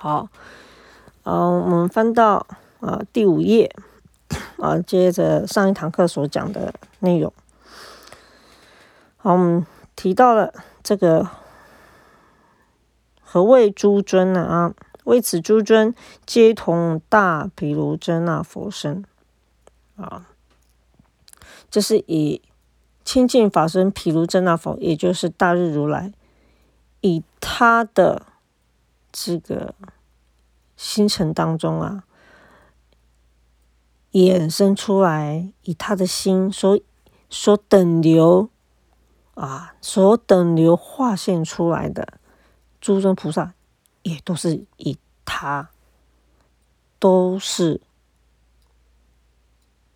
[0.00, 0.28] 好，
[1.24, 2.46] 嗯，我们翻到
[2.78, 3.74] 啊第五页
[4.62, 7.32] 啊，接着上一堂课所讲的内容。
[9.16, 9.66] 好，我们
[9.96, 11.28] 提到了这个
[13.20, 14.44] 何谓诸尊呢？
[14.44, 14.72] 啊，
[15.02, 15.92] 为此诸尊
[16.24, 19.04] 皆同大毗卢遮那佛身
[19.96, 20.28] 啊，
[21.68, 22.40] 这是以
[23.04, 26.12] 清净法身毗卢遮那佛，也就是大日如来，
[27.00, 28.22] 以他的。
[29.12, 29.74] 这个
[30.76, 32.04] 星辰当中啊，
[34.12, 36.78] 衍生出来，以他的心所
[37.28, 38.48] 所等流
[39.34, 42.18] 啊，所等流化现出来的
[42.80, 43.54] 诸尊菩萨，
[44.02, 45.70] 也都是以他，
[46.98, 47.80] 都是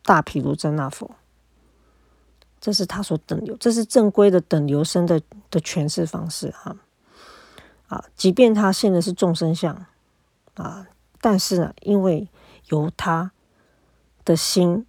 [0.03, 1.15] 大毗卢遮那佛，
[2.61, 5.21] 这是他所等流，这是正规的等流生的
[5.51, 6.71] 的诠释方式哈。
[6.71, 6.92] 啊，
[7.93, 9.85] 啊即便他现的是众生相
[10.55, 10.87] 啊，
[11.21, 12.27] 但是呢，因为
[12.69, 13.33] 由他
[14.25, 14.87] 的心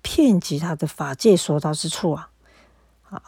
[0.00, 2.30] 遍及他的法界所到之处啊，
[3.10, 3.22] 啊，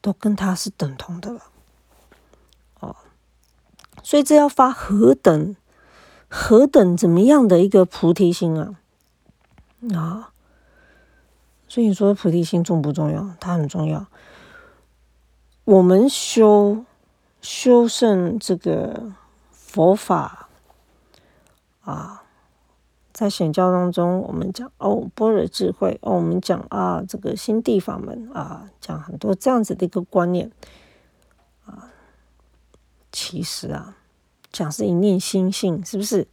[0.00, 1.40] 都跟他是等同的了。
[2.80, 2.96] 哦，
[4.02, 5.54] 所以这要发何等
[6.28, 8.74] 何等怎么样的一个菩提心啊？
[9.94, 10.32] 啊，
[11.68, 13.36] 所以你说菩提心重不重要？
[13.38, 14.04] 它很重要。
[15.62, 16.84] 我们修。
[17.40, 19.12] 修圣这个
[19.50, 20.48] 佛法
[21.82, 22.24] 啊，
[23.12, 30.50] 在显教当中，我们讲哦般若智慧哦，我们讲啊这个心地法门啊，讲很多这样子的一个观念
[31.64, 31.90] 啊，
[33.12, 33.96] 其实啊，
[34.52, 36.26] 讲是一念心性，是不是？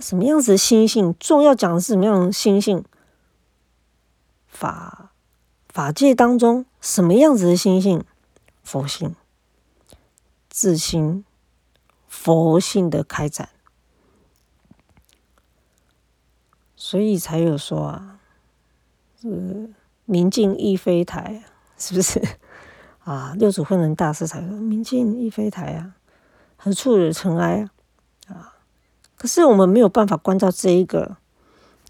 [0.00, 1.14] 什么样子的心性？
[1.20, 2.84] 重要讲的是什么样的心性？
[4.48, 5.12] 法
[5.68, 8.02] 法界当中什么样子的心性？
[8.64, 9.14] 佛性。
[10.56, 11.24] 自心
[12.06, 13.48] 佛性的开展，
[16.76, 18.20] 所以才有说啊，
[19.20, 19.74] 是
[20.04, 21.42] 明镜亦非台，
[21.76, 22.22] 是不是
[23.02, 23.34] 啊？
[23.36, 25.96] 六祖慧能大师才说明镜亦非台啊，
[26.56, 27.68] 何处惹尘埃
[28.28, 28.32] 啊？
[28.32, 28.54] 啊！
[29.16, 31.16] 可是我们没有办法关照这一个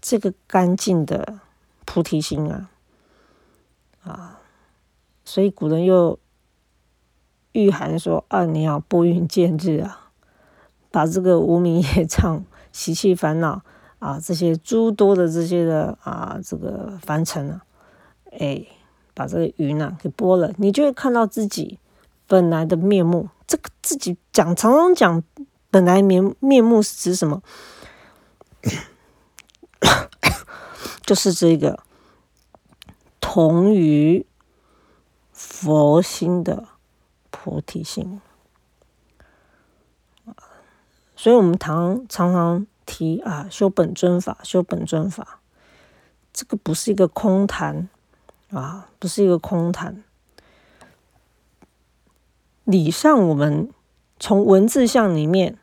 [0.01, 1.39] 这个干净的
[1.85, 2.71] 菩提心啊
[4.01, 4.41] 啊！
[5.23, 6.17] 所以古人又。
[7.55, 10.11] 御寒说：“啊，你要拨云见日啊，
[10.91, 12.43] 把这个无名业障、
[12.73, 13.61] 习气烦恼
[13.99, 17.61] 啊，这些诸多的这些的啊，这个凡尘啊，
[18.37, 18.61] 哎，
[19.13, 21.79] 把这个云啊给拨了，你就会看到自己
[22.27, 23.29] 本来的面目。
[23.47, 25.23] 这个自己讲，常常讲
[25.71, 27.41] 本来面面目是指什么？
[31.05, 31.79] 就是这个
[33.21, 34.25] 同于
[35.31, 36.67] 佛心的。”
[37.45, 38.19] 菩提心
[41.15, 45.39] 所以我们常常常提啊，修本尊法，修本尊法，
[46.33, 47.87] 这个不是一个空谈
[48.49, 50.03] 啊，不是一个空谈。
[52.63, 53.69] 理上，我们
[54.19, 55.59] 从文字相里面，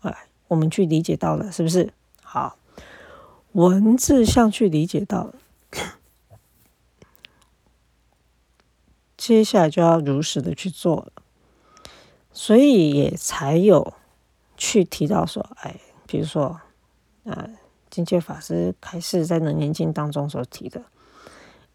[0.00, 1.94] 哎，我们去理解到了，是不是？
[2.22, 2.58] 好，
[3.52, 5.34] 文字相去理解到了。
[9.24, 11.12] 接下来就要如实的去做了，
[12.32, 13.94] 所以也才有
[14.56, 16.60] 去提到说，哎，比如说，
[17.24, 17.48] 啊，
[17.88, 20.82] 金戒法师开始在《楞严经》当中所提的，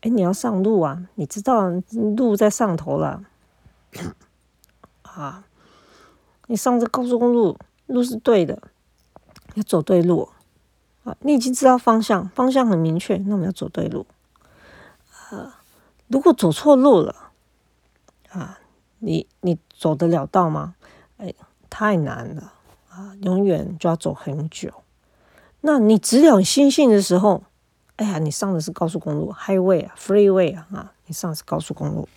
[0.02, 1.70] 哎，你要上路啊，你知道
[2.18, 3.24] 路在上头了，
[5.04, 5.46] 啊，
[6.48, 8.62] 你上这高速公路，路是对的，
[9.54, 10.30] 要走对路，
[11.06, 14.06] 啊，你已经知道方向，方向很明确，那我们要走对路，
[15.30, 15.62] 啊，
[16.08, 17.24] 如果走错路了。
[18.30, 18.60] 啊，
[19.00, 20.76] 你你走得了道吗？
[21.18, 21.34] 哎，
[21.70, 22.54] 太难了
[22.90, 23.16] 啊！
[23.22, 24.84] 永远就要走很久。
[25.62, 27.44] 那你只有心性的时候，
[27.96, 32.08] 哎呀，你上的是高速公路，highway 啊，freeway 啊，你上的是高速公路，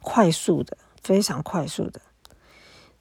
[0.00, 2.00] 快速的，非常快速的。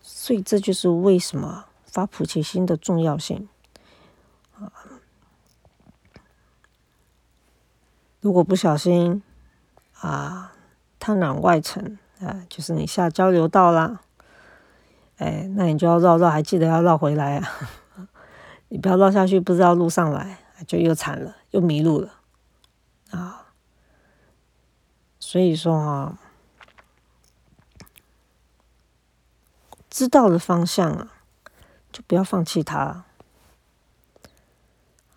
[0.01, 3.47] 所以这就是为什么发菩提心的重要性
[4.59, 4.71] 啊！
[8.19, 9.24] 如果不小心
[10.00, 10.53] 啊，
[11.00, 11.97] 贪婪外层。
[12.19, 14.02] 啊，就是你下交流道啦，
[15.18, 17.48] 哎，那你就要绕绕，还记得要绕回来啊！
[18.69, 22.14] 你不要绕下去，不知道路上来，就又惨了，又迷路了
[23.12, 23.48] 啊！
[25.19, 26.19] 所以说啊，
[29.90, 31.14] 知道的方向啊，
[31.92, 33.06] 就不要放弃它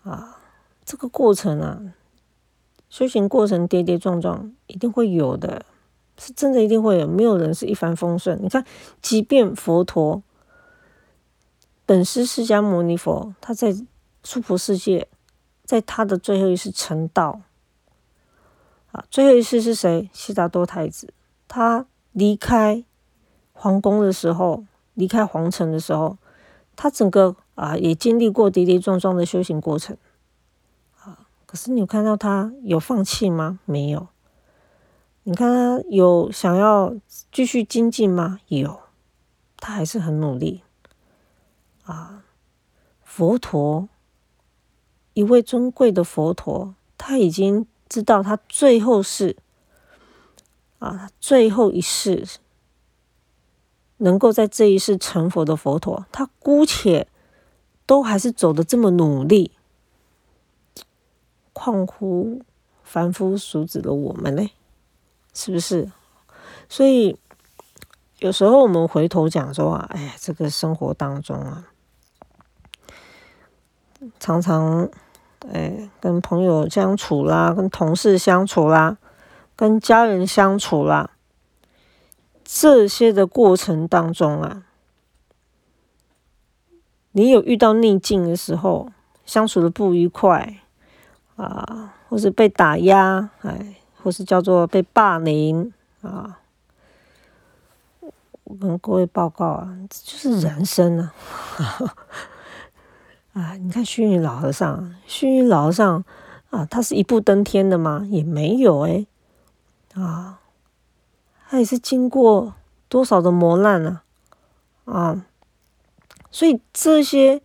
[0.03, 0.37] 啊！
[0.85, 1.93] 这个过程啊，
[2.89, 5.65] 修行过程跌跌撞撞，一定会有的。
[6.21, 8.39] 是真的一定会有，没有人是一帆风顺。
[8.43, 8.63] 你看，
[9.01, 10.21] 即便佛陀
[11.87, 13.75] 本师释迦牟尼佛，他在
[14.23, 15.07] 娑婆世界，
[15.65, 17.41] 在他的最后一世成道。
[18.91, 20.11] 啊，最后一世是谁？
[20.13, 21.11] 悉达多太子。
[21.47, 22.83] 他离开
[23.53, 24.63] 皇宫的时候，
[24.93, 26.19] 离开皇城的时候，
[26.75, 29.97] 他整个啊也经历过跌跌撞撞的修行过程。
[30.99, 33.59] 啊，可是你有看到他有放弃吗？
[33.65, 34.07] 没有。
[35.23, 36.95] 你看他有想要
[37.31, 38.39] 继续精进吗？
[38.47, 38.79] 有。
[39.63, 40.63] 他还是很努力，
[41.83, 42.23] 啊，
[43.03, 43.87] 佛陀，
[45.13, 49.37] 一位尊贵的佛陀，他已经知道他最后是，
[50.79, 52.25] 啊，最后一世
[53.97, 57.07] 能够在这一世成佛的佛陀，他姑且
[57.85, 59.51] 都还是走的这么努力，
[61.53, 62.41] 况乎
[62.81, 64.49] 凡夫俗子的我们呢？
[65.33, 65.91] 是不是？
[66.69, 67.17] 所以。
[68.19, 71.65] 有时候我们回头讲说啊，哎，这个生活当中啊，
[74.19, 74.87] 常常
[75.51, 78.99] 哎跟朋友相处啦，跟同事相处啦，
[79.55, 81.09] 跟家人相处啦，
[82.43, 84.65] 这些的过程当中啊，
[87.13, 88.91] 你有遇到逆境的时候，
[89.25, 90.57] 相处的不愉快
[91.37, 96.39] 啊，或是被打压，哎，或是叫做被霸凌啊。
[98.43, 101.13] 我跟各位报告啊，这就是人生啊！
[103.31, 106.03] 啊，你看虚云老和尚，虚云老和尚
[106.49, 108.05] 啊，他是一步登天的吗？
[108.09, 109.07] 也没有哎，
[109.93, 110.41] 啊，
[111.47, 112.55] 他也是经过
[112.89, 114.03] 多少的磨难啊，
[114.83, 115.25] 啊，
[116.29, 117.41] 所以这些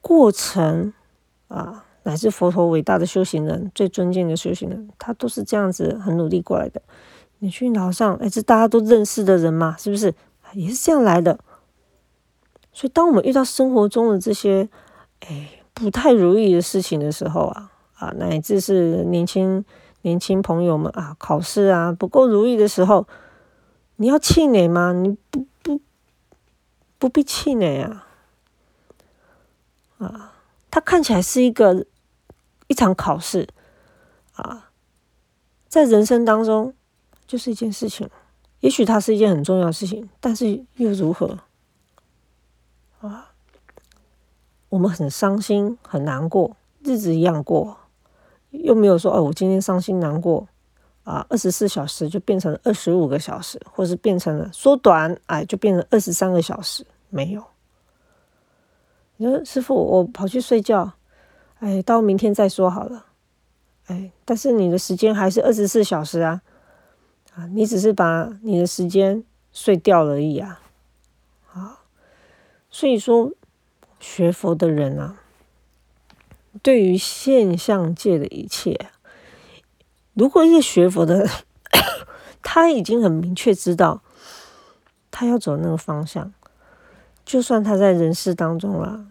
[0.00, 0.94] 过程
[1.48, 6.82] 啊，乃至佛陀伟大的修行人、最尊敬的修行人，他都是这样子很努力过来的。
[7.38, 10.14] 你去老上，哎，这大家都认识的人嘛，是不是？
[10.54, 11.38] 也是这样来的。
[12.72, 14.68] 所以，当我们遇到生活中的这些，
[15.20, 19.64] 哎，不太如意的事情的时候啊，啊，乃至是年轻
[20.02, 23.06] 年轻朋友们啊，考试啊不够如意的时候，
[23.96, 24.92] 你要气馁吗？
[24.92, 25.80] 你不不
[26.98, 28.06] 不必气馁啊！
[29.98, 30.32] 啊，
[30.70, 31.86] 它看起来是一个
[32.72, 33.46] 一场考试
[34.32, 34.70] 啊，
[35.68, 36.74] 在人生当中。
[37.24, 38.06] 就是一件事情，
[38.60, 41.38] 也许它是一件很重要的事情，但是又如何？
[43.00, 43.32] 啊，
[44.68, 47.74] 我们很伤心、很难过，日子一样过，
[48.50, 50.46] 又没有说哦，我今天伤心难过
[51.04, 57.42] 啊，二十四小时就变成二十五个小时，或是变成了缩短，哎，就变成二十三个小时，没有。
[59.16, 60.92] 你说师傅，我跑去睡觉，
[61.62, 63.06] 哎，到明天再说好了，
[63.86, 66.42] 哎，但是你的时间还是二十四小时啊。
[67.34, 69.24] 啊，你只是把你的时间
[69.54, 70.60] 睡掉而已啊！
[71.54, 71.78] 啊，
[72.68, 73.32] 所以说
[73.98, 75.16] 学佛的人啊，
[76.62, 78.90] 对于现象界的一切，
[80.12, 81.26] 如果一个学佛的，
[82.42, 84.02] 他已经很明确知道
[85.10, 86.34] 他要走那个方向，
[87.24, 89.06] 就算他在人世当中啊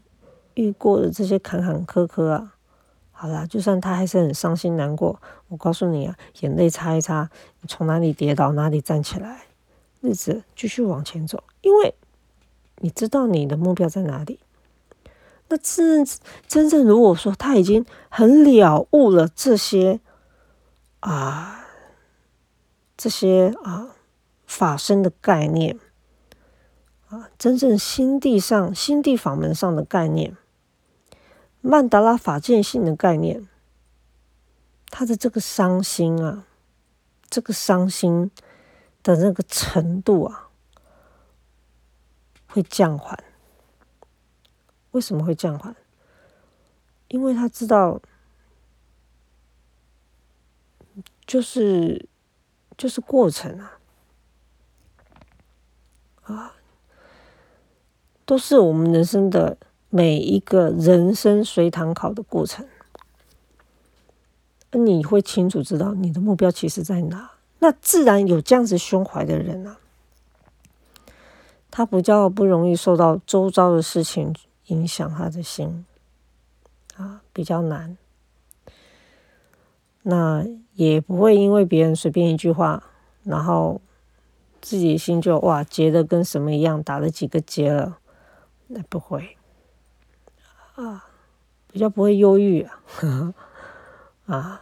[0.55, 2.55] 遇过的这些坎坎坷坷啊。
[3.11, 7.29] 好啦，就算他还是很伤心难过，我告诉你啊，眼泪擦一擦，
[7.61, 9.43] 你从哪里跌倒哪里站起来，
[9.99, 11.93] 日子继续往前走，因为
[12.77, 14.39] 你知道你的目标在哪里。
[15.49, 16.03] 那真
[16.47, 19.99] 真正如果说他已经很了悟了这些
[21.01, 21.65] 啊，
[22.97, 23.89] 这些啊
[24.47, 25.77] 法身的概念
[27.11, 30.37] 啊，真正心地上心地法门上的概念。
[31.59, 33.47] 曼达拉法见性的概念，
[34.87, 36.47] 他的这个伤心啊，
[37.29, 38.31] 这个伤心
[39.03, 40.49] 的那个程度啊，
[42.47, 43.21] 会降缓。
[44.91, 45.75] 为什么会降缓？
[47.09, 48.01] 因为他知道，
[51.27, 52.07] 就是
[52.77, 53.79] 就是过程啊，
[56.23, 56.55] 啊，
[58.31, 59.57] 都是我们人生的。
[59.93, 62.65] 每一个人生随堂考的过程，
[64.71, 67.31] 你会清楚知道你的目标其实在哪。
[67.59, 69.77] 那自然有这样子胸怀的人啊，
[71.69, 74.33] 他比较不容易受到周遭的事情
[74.67, 75.85] 影响他的心
[76.95, 77.97] 啊，比较难。
[80.03, 80.45] 那
[80.75, 82.81] 也不会因为别人随便一句话，
[83.25, 83.81] 然后
[84.61, 87.97] 自己心就哇结的跟什么一样，打了几个结了，
[88.73, 89.37] 那不会。
[90.75, 91.09] 啊，
[91.67, 93.33] 比较不会忧郁啊，
[94.25, 94.61] 啊，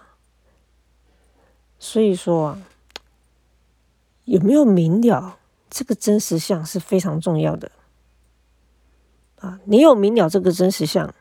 [1.78, 2.62] 所以说啊，
[4.25, 5.38] 有没有明了
[5.70, 7.72] 这个真实相是非常重要的
[9.38, 11.13] 啊，你有明了这个真实相，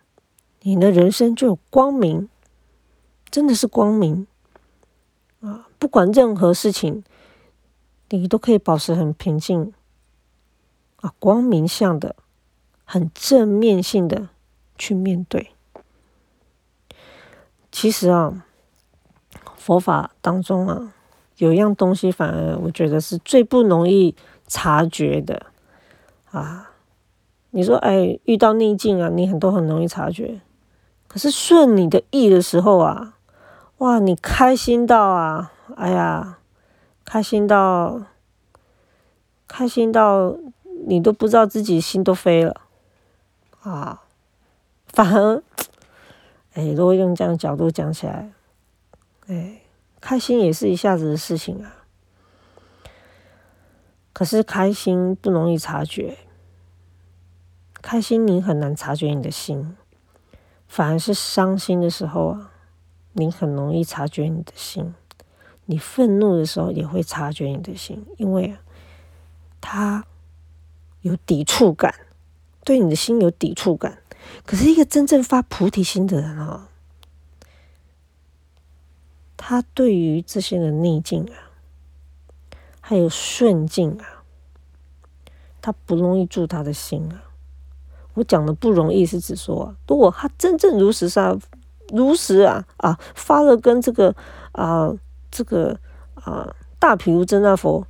[0.63, 2.29] 你的人生就有光明，
[3.31, 4.27] 真的是光明
[5.41, 5.69] 啊！
[5.79, 7.05] 不管任何事情，
[8.09, 9.73] 你都可以保持很平静
[10.97, 12.17] 啊，光明向的，
[12.91, 14.31] 很正面性的
[14.79, 15.51] 去面对。
[17.71, 18.47] 其实啊，
[19.59, 20.95] 佛法当中啊，
[21.37, 24.17] 有一样东西，反而我觉得是最不容易
[24.47, 25.45] 察觉的
[26.31, 26.71] 啊。
[27.51, 30.41] 你说，哎，遇到逆境啊，你很多很容易察觉。
[31.07, 33.19] 可是顺你的意的时候啊，
[33.79, 36.39] 哇，你开心到啊，哎呀，
[37.05, 38.01] 开心到，
[39.47, 40.35] 开心到
[40.87, 42.63] 你都不知道自己心都飞了
[43.63, 44.03] 啊。
[44.89, 45.43] 反而，
[46.55, 48.33] 哎，如果用这样角度讲起来，
[49.27, 49.61] 哎，
[50.01, 51.75] 开心也是一下子的事情啊。
[54.13, 56.19] 可是开心不容易察觉。
[57.81, 59.77] 开心，你很难察觉你的心；
[60.67, 62.51] 反而是伤心的时候啊，
[63.13, 64.95] 你很容易察觉你的心。
[65.67, 68.57] 你愤怒的时候也会察觉你的心，因为
[69.61, 70.05] 他
[71.03, 71.95] 有抵触感，
[72.69, 74.03] 对你的心有抵触感。
[74.45, 76.69] 可是，一个真正发菩提心的人啊，
[79.39, 81.49] 他对于这些的逆境啊，
[82.79, 84.23] 还有顺境啊，
[85.63, 87.25] 他不容易住他的心啊。
[88.13, 91.41] 我讲的不容易，是指说，如果他真正如实上
[91.89, 94.15] 如实啊啊发了跟这个
[94.53, 94.95] 啊
[95.31, 95.81] 这个
[96.17, 97.87] 啊大毗卢遮那佛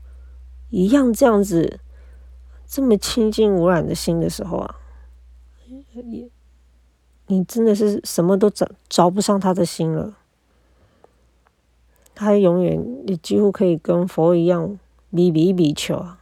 [0.70, 1.80] 一样这样子
[2.68, 4.76] 这么清净无染的心的时候啊，
[5.94, 6.30] 你
[7.26, 10.14] 你真的是什么都找找不上他的心了，
[12.14, 14.78] 他永远你几乎可以跟佛一样
[15.10, 16.18] 比比比丘啊。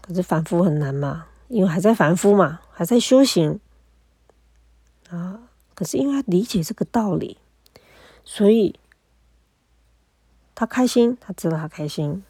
[0.00, 3.60] 可是反复很难嘛，因为还在反复嘛，还在修行
[5.10, 5.42] 啊。
[5.74, 7.36] 可是因为他理解这个道理，
[8.24, 8.74] 所以
[10.54, 12.24] 他开心，他知道他开心。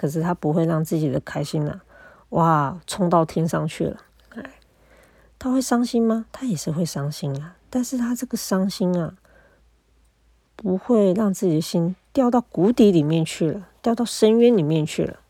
[0.00, 1.84] 可是他不会让自己的开心啊，
[2.30, 4.00] 哇，冲到天上去了。
[4.30, 4.52] 哎，
[5.38, 6.24] 他会伤心吗？
[6.32, 7.58] 他也是会伤心啊。
[7.68, 9.18] 但是他这个伤心啊，
[10.56, 15.20] 不会让自己的心掉到谷底里面去了，掉到深渊里面去了，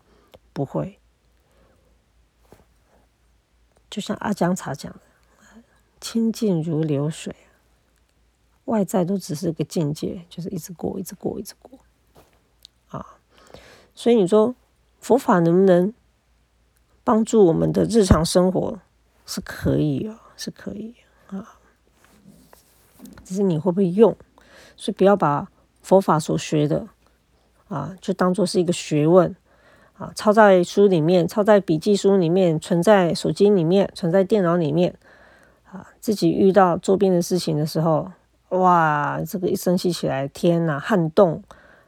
[0.53, 0.97] 不会。
[3.89, 4.99] 就像阿姜茶讲的，
[5.99, 7.35] 清净如流水，
[8.63, 11.77] 外在都只是个境界，就是一直过，一直过，一直过，
[12.87, 13.05] 啊，
[13.93, 14.55] 所以你说
[15.01, 15.93] 佛法能不能
[17.03, 18.79] 帮助我们的日常生活？
[19.25, 20.95] 是可以啊，是可以
[21.27, 21.57] 啊，
[23.25, 24.15] 只是你会不会用？
[24.77, 25.49] 所以不要把
[25.81, 26.87] 佛法所学的
[27.67, 29.35] 啊，就当做是一个学问。
[29.97, 34.97] 啊，抄在书里面，抄在笔记书里面，存在手机里面，存在电脑里面。
[35.71, 38.11] 啊，自己遇到周边的事情的时候，
[38.49, 41.43] 哇，这个一生气起来，天哪，撼动，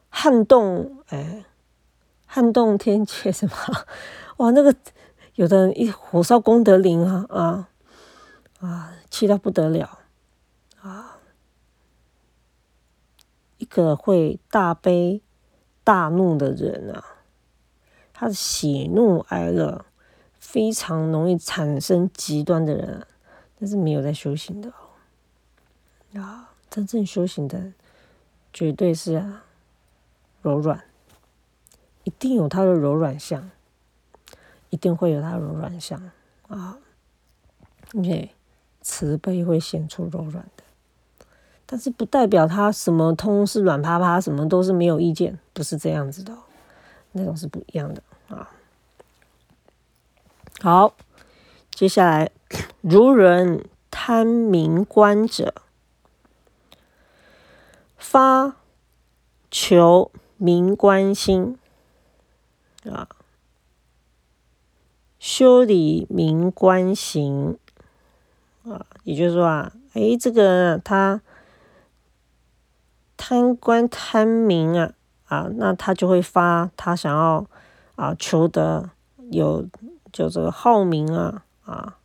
[0.09, 1.43] 撼动，哎，
[2.33, 3.55] 撼动天界什么？
[4.37, 4.75] 哇，那个
[5.35, 7.69] 有的人一火烧功德林啊啊
[8.59, 9.99] 啊，气到不得了
[10.81, 11.19] 啊！
[13.59, 15.21] 一个会大悲
[15.83, 17.05] 大怒的人啊！
[18.11, 19.85] 他的喜怒哀乐
[20.39, 23.05] 非常容易产生极端的人，
[23.59, 26.19] 但是没有在修行的哦。
[26.19, 27.73] 啊，真正修行的
[28.51, 29.45] 绝对是啊
[30.41, 30.83] 柔软，
[32.03, 33.49] 一定有它的柔软相，
[34.69, 36.11] 一定会有它的柔软相。
[36.47, 36.77] 啊。
[37.93, 38.31] 因为
[38.81, 40.63] 慈悲会显出柔软的，
[41.67, 46.35] 但是不代表他什么通是软趴趴，什么都是没有意见，不是这样子的。
[47.11, 48.01] 那种是不一样的。
[48.29, 48.49] 啊。
[50.59, 50.95] 好，
[51.69, 52.31] 接下来，
[52.81, 55.53] 如人贪名观者，
[57.95, 58.55] 发
[59.51, 61.59] 求名观心。
[62.91, 63.07] 啊，
[65.19, 67.57] 修理名官行
[68.65, 71.21] 啊，也就是说啊，哎，这个他
[73.15, 74.93] 贪官贪名啊。
[75.25, 77.43] 啊，那他就会发他想要
[77.95, 78.91] 啊求得
[79.31, 79.67] 有
[80.11, 81.97] 就这个好名啊啊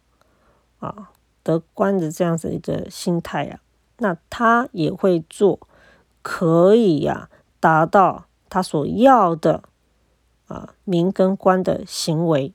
[0.79, 1.11] 啊
[1.43, 3.61] 得官的这样子一个心态啊，
[3.99, 5.61] 那他也会做
[6.23, 7.29] 可以呀
[7.61, 9.63] 达到他所要的
[10.49, 12.53] 啊名跟官的行为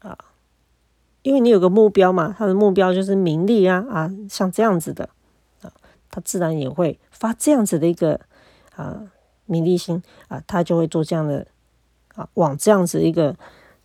[0.00, 0.16] 啊，
[1.22, 5.10] 因为你有个目标嘛，他的目标就是名利啊啊，像这样子的
[5.60, 5.70] 啊，
[6.10, 8.20] 他自然也会发这样子的一个
[8.74, 9.12] 啊。
[9.48, 11.46] 名利心啊，他就会做这样的
[12.16, 13.36] 啊，往这样子一个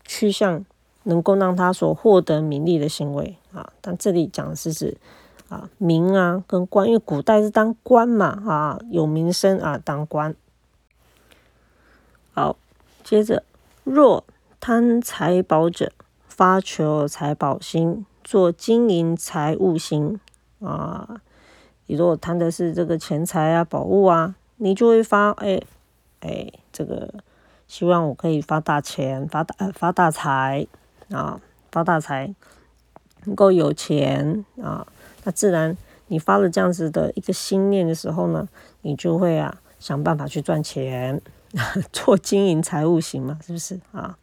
[0.04, 0.66] 趋向
[1.04, 3.72] 能够让他所获得名利的行为啊。
[3.80, 4.98] 但这里讲的是指
[5.50, 10.36] 啊名啊跟官，因为古代是当官嘛啊，有名声啊当官。
[12.42, 12.58] 好，
[13.04, 13.44] 接着
[13.84, 14.24] 若
[14.60, 15.92] 贪财宝者，
[16.28, 20.20] 发求财宝心，做经营财物心
[20.60, 21.22] 啊。
[21.86, 25.62] 你如果贪的是这个钱财啊、宝物啊，你就会发哎
[26.22, 27.14] 哎，这个
[27.68, 30.66] 希望我可以发大钱、发大发大财
[31.12, 31.40] 啊，
[31.72, 32.34] 发大财，
[33.26, 34.88] 能够有钱啊，
[35.26, 38.50] 那自然你发了这样子的一个心念的时候呢，
[38.82, 41.22] 你就会啊想办法去赚钱，
[41.92, 44.18] 做经营财务行嘛，是不是啊？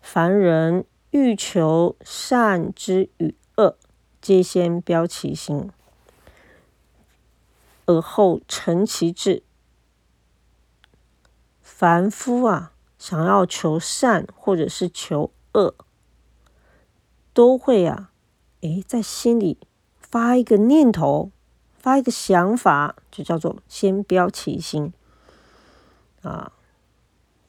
[0.00, 3.76] 凡人欲求善之与恶，
[4.20, 5.70] 皆先标其心。
[7.86, 9.42] 而后成其志。
[11.62, 15.74] 凡夫啊，想要求善或者是求恶，
[17.32, 18.10] 都会啊，
[18.62, 19.58] 诶，在心里
[19.96, 21.30] 发一个念头，
[21.78, 24.92] 发一个想法，就叫做先标其心
[26.28, 26.52] 啊。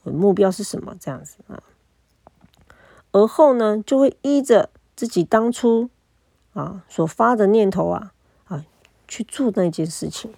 [0.03, 0.95] 我的目标是什么？
[1.00, 1.62] 这样子啊。
[3.12, 5.89] 而后呢，就会依着自己当初
[6.53, 8.13] 啊所发的念头啊
[8.45, 8.65] 啊。
[9.07, 10.31] 去做那件事情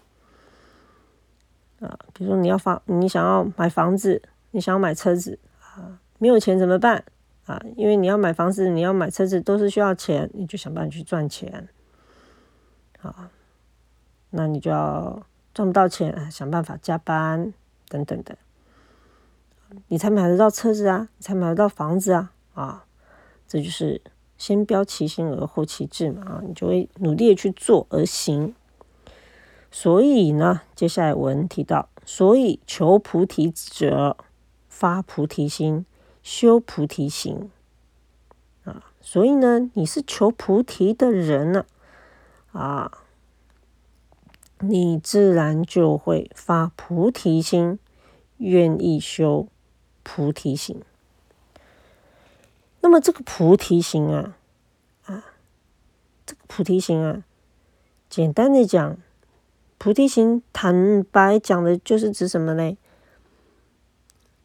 [1.81, 4.21] 啊，比如说你要房，你想要买房子，
[4.51, 7.03] 你想要买车子啊，没有钱怎么办
[7.45, 7.61] 啊？
[7.75, 11.67] 因为你要买房子，你要买车子都是需要钱，你就想办法去赚钱
[13.01, 13.29] 啊。
[14.29, 15.21] 那你就要
[15.53, 17.53] 赚不到钱，想办法加班
[17.91, 18.37] 等等的，
[19.89, 22.85] 你才买得到车子啊，才买得到房子啊啊！
[23.45, 24.01] 这就是
[24.37, 28.55] 先标其心而后其志嘛啊，你就会努力的去做而行。
[29.69, 34.15] 所以呢，接下来文提到，所以求菩提者
[34.69, 35.85] 发菩提心，
[36.23, 37.51] 修菩提行
[38.63, 38.85] 啊。
[39.01, 41.65] 所以呢，你是求菩提的人呢，
[42.53, 43.00] 啊，
[44.61, 47.79] 你自然就会发菩提心，
[48.37, 49.47] 愿意修
[50.03, 50.81] 菩提心。
[52.81, 54.37] 那么这个菩提心啊，
[55.05, 55.23] 啊，
[56.25, 57.23] 这个菩提心啊，
[58.09, 58.97] 简单的讲。
[59.77, 62.77] 菩提心，坦白讲的就是指什么呢？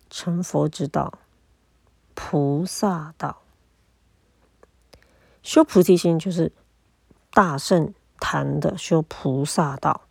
[0.08, 1.18] 成佛之道，
[2.14, 3.42] 菩萨道。
[5.42, 6.52] 修菩提心就是
[7.30, 10.05] 大圣谈的修菩萨道。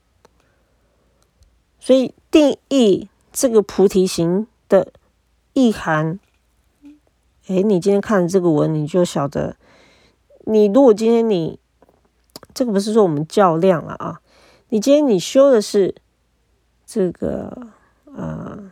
[1.86, 4.92] 所以定义这个菩提心的
[5.54, 6.20] 意涵，
[7.46, 9.56] 哎，你今天看这个文，你就晓得。
[10.46, 11.60] 你如果今天你
[12.56, 14.20] 这个不是说我们较量了啊？
[14.70, 15.94] 你今天你修的是
[16.88, 17.68] 这个
[18.06, 18.72] 呃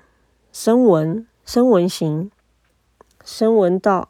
[0.51, 2.31] 声闻声闻行
[3.23, 4.09] 声闻道，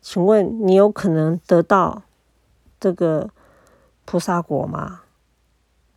[0.00, 2.04] 请问你有可能得到
[2.80, 3.28] 这个
[4.06, 5.02] 菩萨果吗？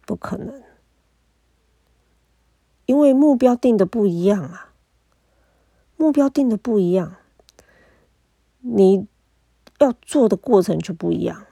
[0.05, 0.61] 不可能，
[2.87, 4.71] 因为目标定的不一样啊，
[5.97, 7.13] 目标定的不一样，
[8.61, 9.05] 你
[9.77, 11.43] 要做的过程就不一样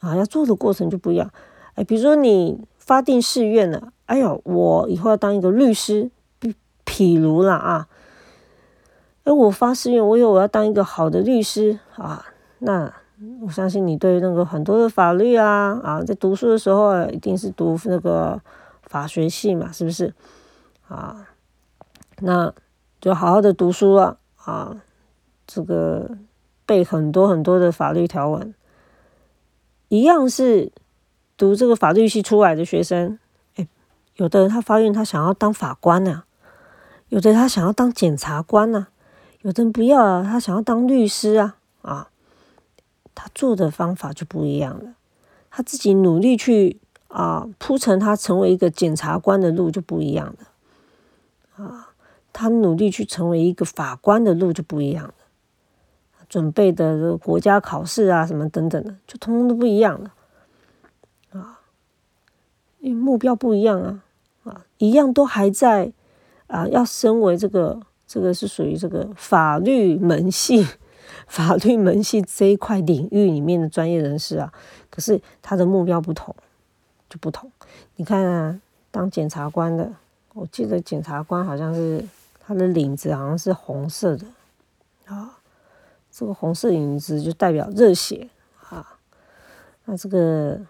[0.00, 1.30] 啊，要做的过程就不一样。
[1.74, 6.52] 哎，比如说你发定誓愿了，哎呦，我以后要当一个律师，譬
[6.84, 7.88] 譬如了啊，
[9.22, 12.26] 哎，我发誓愿，我以后我要当一个好的律师啊，
[12.58, 12.92] 那
[13.42, 18.40] 我相信你对那个很多的法律啊啊，在读书的时候一定是读那个
[18.88, 20.12] 法学系嘛，是不是
[20.88, 21.28] 啊？
[22.18, 22.52] 那
[23.00, 24.82] 就好好的读书了啊，
[25.46, 26.18] 这个
[26.66, 28.52] 背很多很多的法律条文，
[29.88, 30.72] 一样是。
[31.40, 33.16] 读这个法律系出来的学生，
[33.54, 33.68] 哎，
[34.16, 36.24] 有的人他发愿他想要当法官呢，
[37.10, 38.88] 有的他想要当检察官呢，
[39.42, 42.10] 有的人不要啊，他想要当律师啊，啊，
[43.14, 44.94] 他做的方法就不一样了，
[45.48, 51.90] 他自己努力去啊铺成他成为一个检察官的路就不一样了，啊，
[52.32, 55.14] 他努力去成为一个法官的路就不一样了，
[56.28, 60.12] 准备的国家考试啊什么等等的，就通通都不一样了。
[61.32, 61.60] 啊
[62.80, 64.04] 因为目标不一样啊，
[64.44, 65.92] 啊，一样都还在
[66.46, 70.64] 啊，要升为这个这个是属于这个法律门系、
[71.26, 74.52] 法律门系这一块领域里面的专业人士啊，
[74.90, 76.34] 可是他的目标不同，
[77.08, 77.50] 就不同。
[77.96, 79.92] 你看啊，当检察官的，
[80.34, 82.04] 我记得检察官好像是
[82.40, 84.26] 他的领子好像是红色的
[85.06, 85.38] 啊，
[86.10, 88.28] 这个红色领子就代表热血
[88.68, 88.98] 啊，
[89.84, 90.60] 那这个。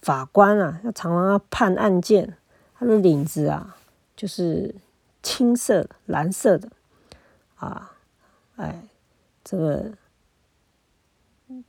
[0.00, 2.36] 法官啊，要常常要判案件，
[2.78, 3.76] 他的领子啊，
[4.16, 4.72] 就是
[5.24, 6.70] 青色、蓝色的
[7.56, 7.90] 啊，
[8.56, 8.80] 哎，
[9.42, 9.90] 这个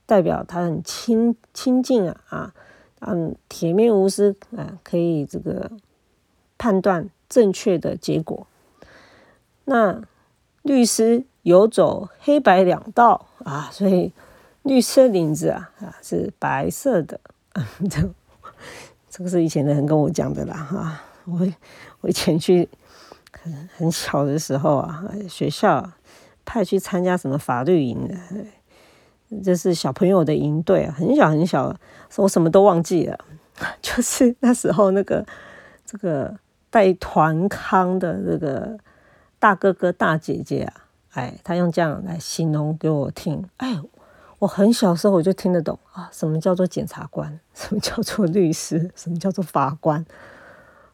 [0.05, 2.53] 代表他很亲亲近啊啊，
[2.99, 5.71] 嗯，铁面无私啊，可以这个
[6.57, 8.45] 判断正确的结果。
[9.65, 10.01] 那
[10.63, 14.11] 律师游走黑白两道啊，所以
[14.63, 17.19] 律师领子啊啊是白色的。
[17.89, 18.09] 这
[19.09, 21.01] 这个是以前的人跟我讲的啦哈。
[21.25, 21.47] 我
[22.01, 22.67] 我以前去
[23.31, 25.91] 很很小的时候啊，学校
[26.43, 28.15] 派去参加什么法律营的，
[29.43, 31.75] 这是小朋友的营队，很小很小，
[32.17, 33.17] 我什么都忘记了，
[33.81, 35.25] 就是那时候那个
[35.85, 36.37] 这个
[36.69, 38.77] 带团康的这个。
[39.41, 40.73] 大哥哥、大姐姐啊，
[41.11, 43.49] 哎，他用这样来形容给我听。
[43.55, 43.79] 哎，
[44.37, 50.05] 我很小时候我就听得懂啊，什么叫做检察官，什么叫做律师，什么叫做法官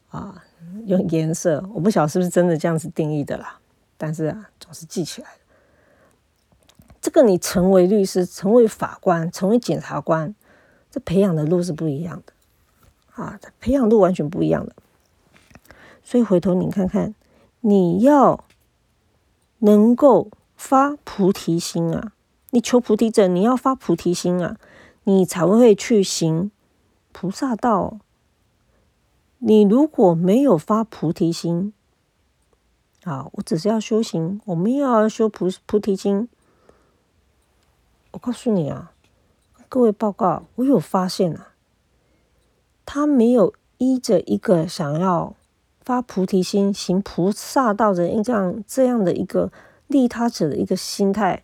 [0.10, 0.44] 啊？
[0.86, 3.58] 用颜色，我不晓得是不是真的这样子定义的啦。
[3.98, 5.30] 但是啊，总是记起来
[7.06, 10.34] 这个你成为律师、成为法官、成为检察官，
[10.90, 12.34] 这培养的路是不一样的
[13.14, 14.76] 啊，培养路完全不一样的。
[16.04, 17.14] 所以回头你看看。
[17.62, 18.44] 你要
[19.60, 22.14] 能够发菩提心啊！
[22.50, 24.58] 你求菩提者，你要发菩提心啊，
[25.04, 26.50] 你才会去行
[27.12, 28.00] 菩萨道。
[29.38, 31.72] 你如果没有发菩提心，
[33.04, 36.28] 啊，我只是要修行，我们又要修菩菩提心。
[38.16, 38.94] 我告诉你啊，
[39.68, 41.50] 各位报告，我有发现啊，
[42.86, 45.36] 他没有依着一个想要。
[45.82, 49.52] 发菩提心、行菩萨道的这样这样的一个
[49.86, 51.44] 利他者的一个心态，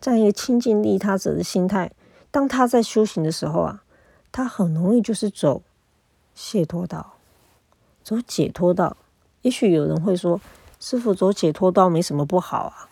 [0.00, 1.92] 这样一个亲近利他者的心态，
[2.30, 3.82] 当他在修行的时候啊，
[4.32, 5.60] 他很容易就是走
[6.34, 7.16] 解脱道，
[8.02, 8.96] 走解脱道。
[9.42, 10.40] 也许有人会说
[10.80, 12.88] ：“师傅走解脱道没什么不好啊。”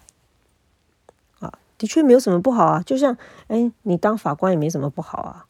[1.82, 2.80] 的确没有什么不好啊。
[2.86, 3.16] 就像
[3.48, 5.46] 哎，你当法官也没什么不好啊。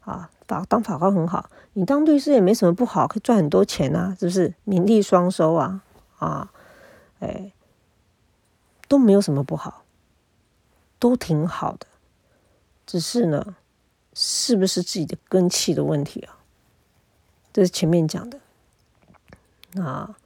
[0.00, 4.54] 啊，法当法官很好，你当律师也没什么不好，可以赚很多钱啊，是不是？
[4.64, 5.82] 名利双收啊，
[6.18, 6.50] 啊，
[7.20, 7.52] 哎，
[8.88, 9.84] 都没有什么不好，
[10.98, 11.86] 都挺好的，
[12.84, 13.54] 只是呢，
[14.14, 16.38] 是不是自己的根气的问题啊？
[17.52, 18.40] 这是前面讲的。
[19.80, 20.16] 啊，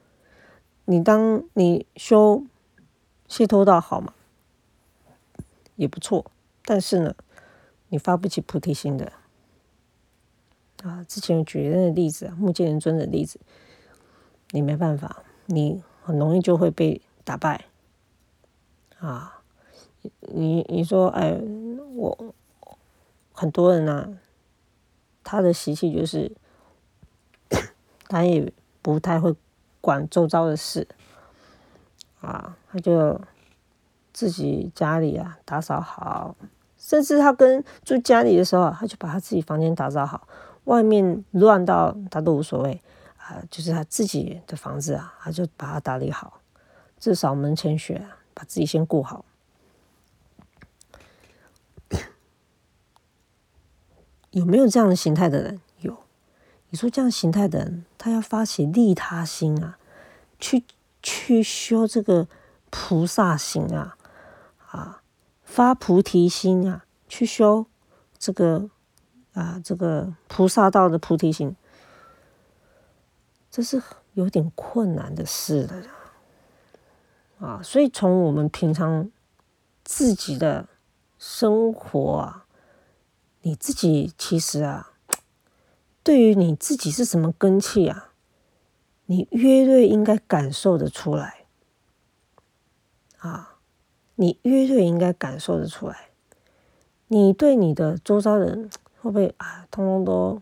[0.85, 2.43] 你当你修
[3.27, 4.13] 解脱道好吗，
[5.83, 6.31] 也不错，
[6.65, 7.13] 但是呢，
[7.89, 9.11] 你发不起菩提心的。
[10.83, 13.39] 啊，之前举的那个例子啊，木剑人尊的例子，
[14.51, 17.65] 你没办法，你很容易就会被打败。
[18.99, 19.41] 啊，
[20.19, 21.39] 你你说，哎，
[21.95, 22.33] 我
[23.33, 24.17] 很多人呢，
[25.23, 26.31] 他的习气就是，
[28.07, 29.33] 他也不太会
[29.79, 30.87] 管周遭的事，
[32.19, 33.21] 啊，他就
[34.13, 36.35] 自己家里啊打扫好，
[36.77, 40.27] 甚至他跟住家里的时候，他就把他自己房间打扫好。
[40.65, 42.81] 外面乱到他都无所谓
[43.17, 46.39] 啊，就是他自己的房子啊，他就把它打理好，
[46.97, 49.25] 至少门前雪，把自己先顾好。
[54.31, 55.59] 有没有这样的形态的人？
[55.81, 55.97] 有。
[56.69, 59.77] 你说这样形态的人，他要发起利他心啊，
[60.39, 60.63] 去
[61.01, 62.27] 去修这个
[62.69, 63.97] 菩萨心啊，
[64.73, 65.01] 啊，
[65.43, 67.65] 发菩提心啊，去修
[68.19, 68.69] 这个。
[69.33, 71.55] 啊，这个菩萨道的菩提心，
[73.49, 73.81] 这是
[74.13, 77.59] 有点困难的事了啊！
[77.63, 79.11] 所以从我们平常
[79.83, 80.69] 自己的
[81.17, 82.45] 生活啊，
[83.41, 84.91] 你自己其实啊，
[86.03, 88.11] 对于你自己是什么根气啊，
[89.07, 91.45] 你约略应该感受得出来
[93.17, 93.52] 啊，
[94.15, 96.09] 你约略应该感受得出来，
[97.07, 98.69] 你对你的周遭人。
[99.03, 99.67] 会不会啊？
[99.69, 100.41] 通通都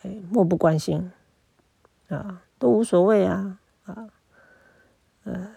[0.00, 1.12] 哎漠不关心
[2.08, 4.08] 啊，都无所谓啊啊
[5.24, 5.54] 呃，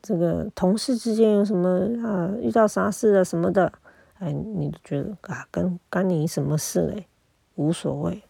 [0.00, 1.68] 这个同事之间有什么
[2.06, 2.30] 啊？
[2.40, 3.72] 遇到啥事了什么的，
[4.20, 7.08] 哎，你都觉得啊，跟干你什么事嘞？
[7.56, 8.22] 无所谓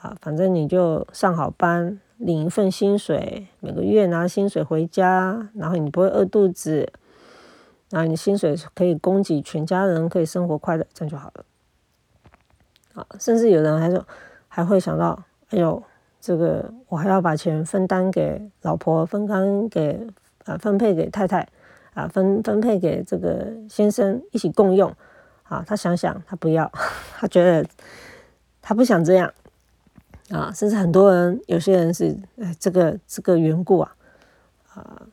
[0.00, 6.92] 啊，反正你就上好班，领一份薪水，每个月拿薪水回家，然后你不会饿肚子，
[7.90, 11.44] 然后你薪水可以供给全家人，可以生活快乐，这样就好了。
[12.94, 14.06] 啊甚至有人还说，
[14.48, 15.82] 还会想到，哎呦，
[16.20, 20.06] 这个我还要把钱分担给老婆，分担给
[20.44, 21.48] 啊，分配给太太，
[21.94, 24.94] 啊，分分配给这个先生一起共用。
[25.44, 26.70] 啊，他想想，他不要，
[27.16, 27.66] 他觉得
[28.60, 29.32] 他不想这样。
[30.30, 33.96] 啊，甚至很多人，有些人是，哎，这个这个缘故啊，
[34.74, 35.06] 啊，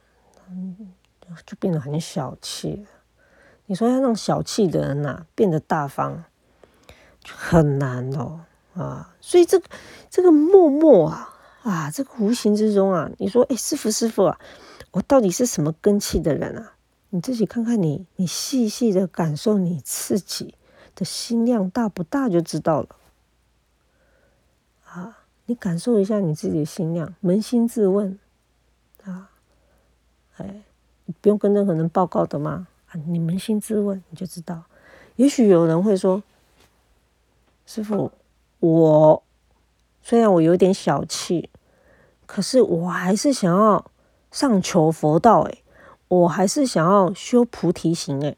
[1.45, 2.85] 就变得很小气。
[3.67, 6.23] 你说要让小气的人呐变得大方，
[7.27, 8.41] 很难哦
[8.75, 9.15] 啊！
[9.19, 9.67] 所以这个
[10.09, 11.33] 这个默默啊
[11.63, 14.39] 啊，这个无形之中啊，你说哎，师傅师傅啊，
[14.91, 16.73] 我到底是什么根气的人啊？
[17.09, 20.53] 你自己看看你，你细细的感受你自己
[20.93, 22.89] 的心量大不大就知道了。
[24.85, 28.19] 啊，你感受一下你自己的心量，扪心自问
[29.03, 29.31] 啊，
[30.38, 30.63] 哎，
[31.21, 32.67] 不用跟任何人报告的吗？
[32.87, 34.63] 啊，你扪心自问，你就知道。
[35.15, 36.23] 也许有人会说，
[37.65, 38.11] 师傅，
[38.59, 39.23] 我
[40.01, 41.49] 虽然我有点小气，
[42.25, 43.91] 可是我还是想要
[44.31, 45.57] 上求佛道，哎，
[46.07, 48.35] 我还是想要修菩提行，哎，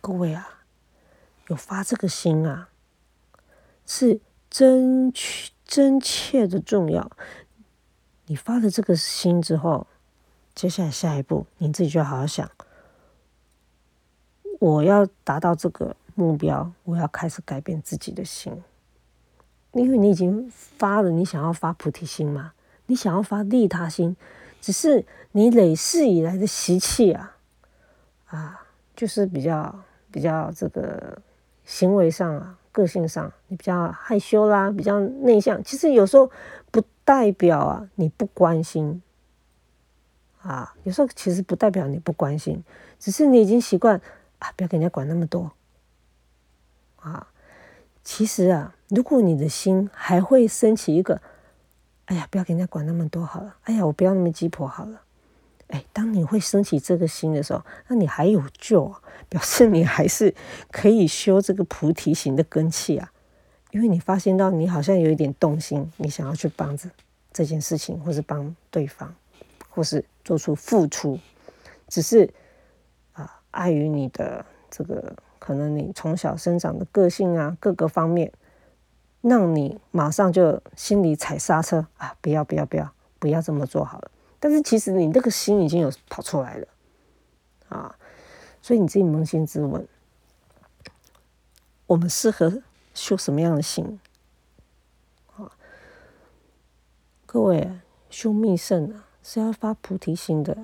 [0.00, 0.60] 各位啊，
[1.48, 2.68] 有发这个心啊，
[3.86, 4.20] 是。
[4.50, 5.12] 真
[5.64, 7.10] 真切的重要，
[8.26, 9.88] 你发了这个心之后，
[10.54, 12.50] 接下来下一步你自己就好好想，
[14.60, 18.62] 我要达到这个目标，我要开始改变自己的心，
[19.72, 22.52] 因为你已经发了，你想要发菩提心嘛，
[22.86, 24.16] 你想要发利他心，
[24.60, 27.36] 只是你累世以来的习气啊，
[28.26, 31.20] 啊，就是比较比较这个
[31.64, 32.58] 行为上啊。
[32.74, 35.62] 个性上，你比较害羞啦，比较内向。
[35.62, 36.28] 其实有时候
[36.72, 39.00] 不代表啊，你不关心
[40.48, 40.74] 啊。
[40.84, 42.62] 有时候其实不代表你不关心，
[42.98, 44.00] 只是你已经习惯
[44.38, 45.50] 啊，不要给人家管那么多
[46.96, 47.26] 啊。
[48.02, 51.20] 其实啊，如果你的心还会升起一个，
[52.04, 53.56] 哎呀，不要给人家管那么多好了。
[53.62, 55.00] 哎呀，我不要那么鸡婆好了。
[55.68, 59.00] 哎，当你会升起这个心的时候，那你还有救啊！
[59.30, 60.34] 表示你还是
[60.70, 63.10] 可以修这个菩提行的根气啊。
[63.70, 66.90] 因为你发现到你好像有一点动心，你想要去帮着
[67.32, 69.12] 这件事情，或是帮对方，
[69.74, 71.18] 或是做出付出，
[71.88, 72.32] 只是
[73.12, 78.32] 啊，碍于你的这个可能你从小生长的个性啊，各个方面，
[79.20, 82.16] 让你马上就心里踩刹车啊！
[82.20, 84.10] 不要不要不要，不要这么做好了。
[84.38, 86.68] 但是其实你那个心已经有跑出来了，
[87.68, 87.98] 啊，
[88.62, 89.88] 所以你自己扪心自问，
[91.86, 92.62] 我们适合
[92.94, 93.98] 修什么样的心？
[95.36, 95.50] 啊，
[97.26, 97.68] 各位
[98.08, 100.56] 修密圣啊，是要发菩提心的，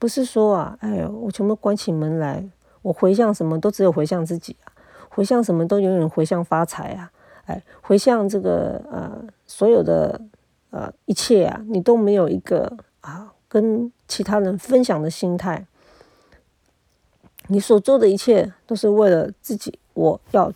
[0.00, 2.44] 不是说啊，哎呦，我全部关起门来，
[2.82, 4.74] 我回向什么都只有回向自己啊，
[5.08, 7.12] 回向什么都永远回向发财啊，
[7.44, 10.20] 哎，回向这个呃所有的。
[10.70, 15.64] 呃，一切啊，你都没有一个啊，跟其他人分享的心态。
[17.46, 20.52] 你所做的一切都是为了自己，我要，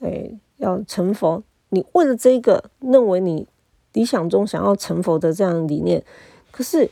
[0.00, 1.40] 哎，要成佛。
[1.68, 3.46] 你为了这个，认为你
[3.94, 6.04] 理想中想要成佛的这样理念，
[6.50, 6.90] 可是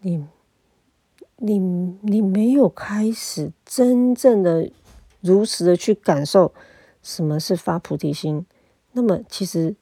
[0.00, 0.26] 你，
[1.36, 4.70] 你，你没有开始真正的
[5.20, 6.54] 如实的去感受
[7.02, 8.46] 什么是发菩提心，
[8.92, 9.76] 那么其实。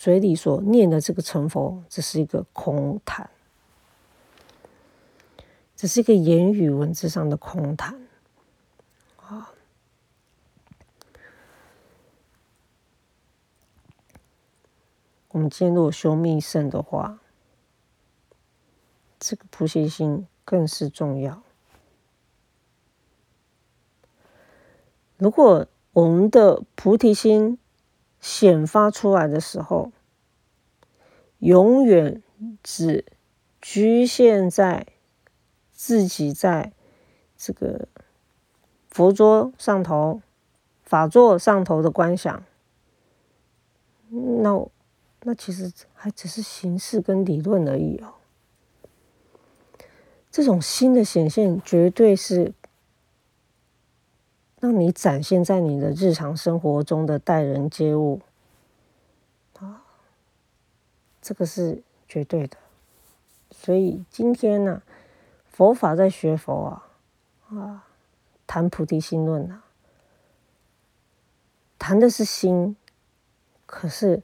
[0.00, 3.28] 嘴里所念的这个成佛，只是一个空谈，
[5.74, 8.00] 只是一个言语文字上的空谈
[9.16, 9.50] 啊。
[15.28, 17.18] 我们今天如果修密圣的话，
[19.18, 21.42] 这个菩提心更是重要。
[25.18, 27.58] 如果我们的菩提心，
[28.20, 29.92] 显发出来的时候，
[31.38, 32.22] 永远
[32.62, 33.04] 只
[33.60, 34.86] 局限在
[35.70, 36.72] 自己在
[37.36, 37.88] 这个
[38.88, 40.22] 佛桌上头、
[40.82, 42.44] 法座上头的观想，
[44.08, 44.68] 那
[45.22, 48.14] 那其实还只是形式跟理论而已哦。
[50.30, 52.52] 这种新的显现，绝对是
[54.60, 58.20] 让你展现在你的日常生活中的待人接物
[59.58, 59.82] 啊。
[61.20, 62.56] 这个是绝对的，
[63.50, 64.82] 所以今天呢，
[65.46, 66.86] 佛法在学佛啊，
[67.50, 67.86] 啊，
[68.46, 69.64] 谈菩提心论啊，
[71.78, 72.76] 谈的是心，
[73.66, 74.22] 可是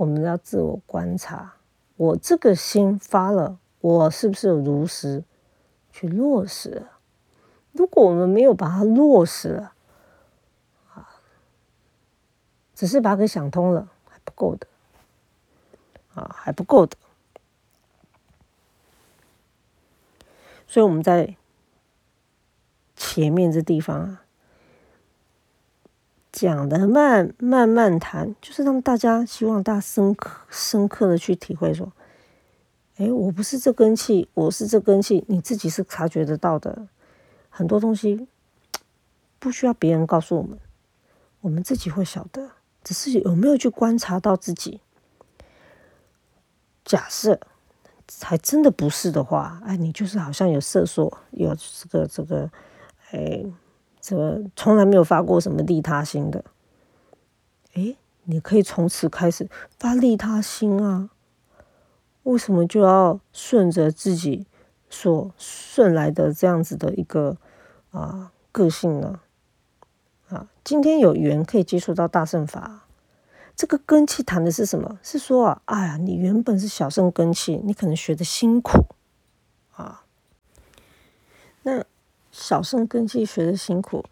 [0.00, 1.56] 我们要自我观察，
[1.96, 5.22] 我这个心发了，我是不是如实
[5.92, 6.86] 去落实？
[7.72, 9.74] 如果我们没有把它落实了，
[10.94, 11.20] 啊，
[12.74, 14.66] 只是把它给想通了，还不够的。
[16.14, 16.96] 啊，还不够的，
[20.66, 21.36] 所以我们在
[22.96, 24.24] 前面这地方啊，
[26.32, 31.92] 讲的慢慢慢谈，就是让大家希望大家深刻深刻的去体会说，
[32.96, 36.86] 哎，我不是这根气，我是这根气，你自己是察觉得到的
[37.48, 38.28] 很多东西
[39.38, 40.58] 不需要别人告诉我们，
[41.40, 42.50] 我们自己会晓得。
[42.82, 44.80] 只是有没有去观察到自己？
[46.82, 47.38] 假设
[48.22, 52.50] 还真的不是的话，哎，你就是好像有色素，有这个这个，
[53.10, 53.44] 哎，
[54.00, 56.44] 这个从来没有发过什么利他心的，
[57.74, 61.10] 哎，你可以从此开始发利他心啊。
[62.22, 64.46] 为什么就要顺着自己
[64.88, 67.36] 所顺来的这样子的一个
[67.90, 69.20] 啊个性呢？
[70.28, 72.86] 啊，今天有缘可以接触到大圣法，
[73.56, 74.98] 这个根气谈的是什么？
[75.02, 78.86] 是说啊，哎呀，你原本是小圣根气，你可能学的辛苦
[79.72, 80.04] 啊。
[82.30, 84.04] 小圣根气学的辛苦，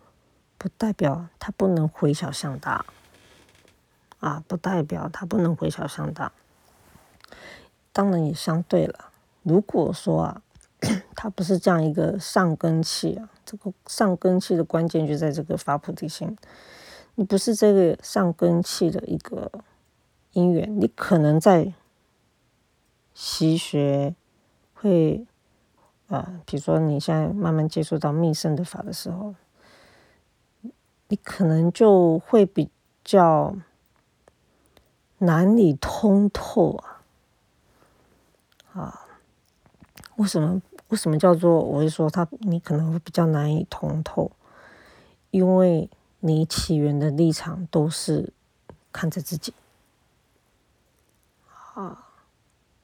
[0.57, 2.85] 不代表他不能回小向大
[4.21, 6.33] 啊，不代表他不能回小向大。
[7.93, 9.11] 当然也相对了。
[9.43, 10.43] 如果说啊，
[11.17, 16.37] 他不是这样一个上根器啊，这个上根器的关键就在这个发菩提心。
[17.15, 19.51] 你不是这个上根器的一个
[20.33, 21.73] 因缘，你可能在
[23.15, 24.15] 习学
[24.75, 25.27] 会
[26.09, 29.35] 啊，比如说你现在慢慢接触到密圣的法的时候，
[31.09, 32.71] 你可能就会比
[33.05, 33.55] 较
[35.19, 37.03] 难以通透啊。
[38.73, 39.07] 啊，
[40.17, 40.61] 为什么？
[40.89, 41.61] 为什么叫做？
[41.61, 44.31] 我会说他，你可能会比较难以通透，
[45.31, 45.91] 因为
[46.21, 48.33] 你起源的立场都是
[48.91, 49.53] 看着自己。
[51.75, 52.07] 啊，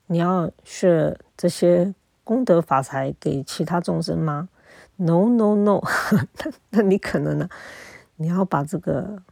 [0.06, 4.48] 你要是这些功德法财给其他众生吗
[4.96, 5.80] ？No No No，
[6.42, 7.48] 那那你可能呢？
[8.16, 9.22] 你要把这个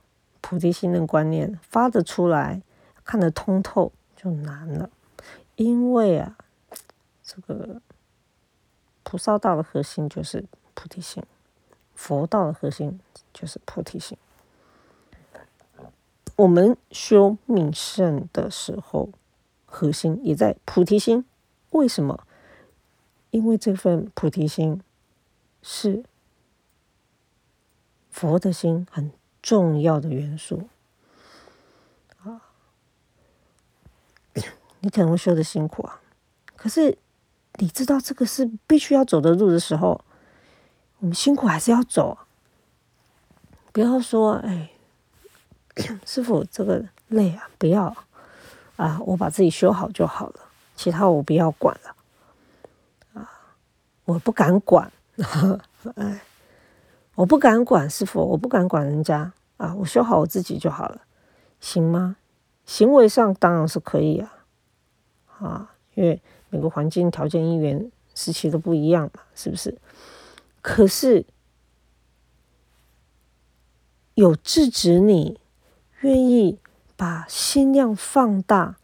[0.40, 2.62] 菩提心的观念发得出来，
[3.04, 4.90] 看得通透就难了，
[5.56, 6.36] 因为啊。
[7.24, 7.80] 这个
[9.04, 11.22] 菩萨道的核心就是菩提心，
[11.94, 13.00] 佛道的核心
[13.32, 14.18] 就是菩提心。
[16.36, 19.08] 我们修命圣的时候，
[19.64, 21.24] 核心也在菩提心。
[21.70, 22.26] 为什么？
[23.32, 24.80] 因为这份菩提心
[25.60, 26.04] 是
[28.08, 29.10] 佛的心很
[29.42, 30.68] 重要的元素。
[32.22, 32.40] 啊，
[34.80, 36.00] 你可能会修的辛苦啊，
[36.54, 36.96] 可是。
[37.56, 40.02] 你知道这个是必须要走的路的时候，
[41.00, 42.16] 我们辛苦还是要走。
[43.72, 44.70] 不要说哎，
[46.06, 47.94] 师傅这个累啊，不要
[48.76, 51.94] 啊，我把自己修好就好了，其他我不要管了。
[54.04, 54.92] 我不敢管，
[55.96, 56.22] 哎，
[57.14, 61.02] 我不敢管师傅，我不敢管人家啊，我修好我自己就好了，
[61.60, 62.16] 行吗？
[62.64, 64.46] 行为上当然是可以啊，
[65.38, 66.22] 啊，因为。
[66.54, 69.78] 每个环境条件、因缘时期都不一样嘛，是不是？
[70.60, 71.24] 可是
[74.12, 75.40] 有制止你
[76.02, 76.58] 愿意
[76.94, 78.76] 把心量放大，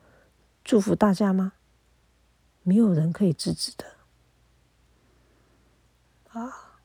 [0.64, 1.52] 祝福大家吗？
[2.62, 3.84] 没有人可以制止的
[6.38, 6.76] 啊！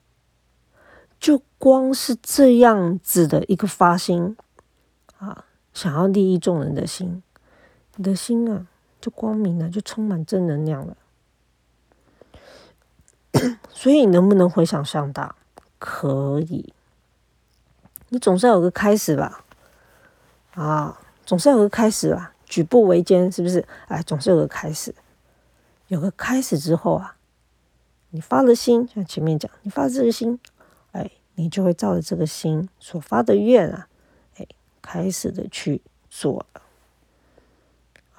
[1.20, 4.36] 就光是这样子的一个发心
[5.18, 7.24] 啊，想要利益众人的心，
[7.96, 8.68] 你的心啊！
[9.00, 10.96] 就光明了，就充满正能量了。
[13.72, 15.36] 所以，你能不能回想上大？
[15.80, 16.74] 可以。
[18.10, 19.44] 你总是有个开始吧？
[20.54, 22.34] 啊，总是有个开始吧？
[22.46, 23.66] 举步维艰，是不是？
[23.88, 24.94] 哎，总是有个开始。
[25.88, 27.13] 有个开始之后啊，
[28.16, 30.40] 你发了心，像前面讲，你发这个心，
[30.92, 33.88] 哎，你就会照着这个心所发的愿啊，
[34.38, 34.46] 哎，
[34.84, 36.62] 开始的去做了。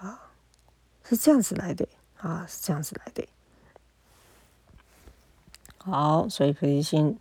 [0.00, 0.32] 啊
[1.04, 3.24] 是这样子来的啊，是这样子来的。
[5.78, 7.20] 好，所以菩提心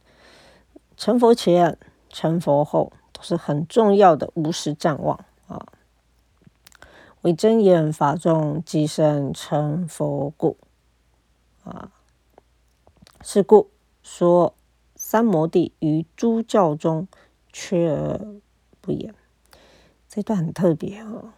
[0.97, 1.77] 成佛前、
[2.09, 5.63] 成佛后都是很重要的无时暂望啊。
[7.21, 10.57] 为真言法中即生成佛故
[11.63, 11.91] 啊，
[13.23, 13.71] 是故
[14.03, 14.53] 说
[14.95, 17.07] 三摩地于诸教中
[17.51, 18.39] 缺而
[18.79, 19.15] 不言。
[20.07, 21.33] 这段很特别啊，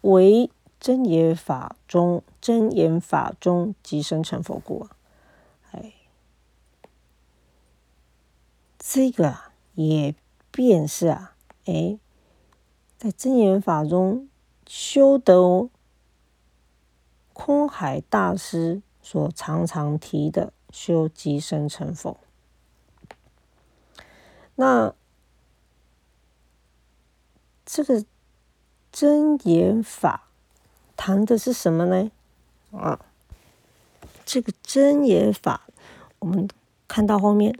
[0.00, 0.50] 为。
[0.80, 4.88] 真言法中，真言法中即生成佛故。
[5.72, 5.92] 哎，
[8.78, 9.36] 这个，
[9.74, 10.14] 也
[10.50, 11.36] 便是啊，
[11.66, 11.98] 哎，
[12.96, 14.30] 在真言法中
[14.66, 15.68] 修得
[17.34, 22.18] 空海大师所常常提的修即生成佛。
[24.54, 24.94] 那
[27.64, 28.04] 这个
[28.90, 30.26] 真言法。
[30.96, 32.10] 谈的是什么呢？
[32.72, 33.00] 啊，
[34.26, 35.66] 这个真言法，
[36.18, 36.46] 我们
[36.86, 37.58] 看到后面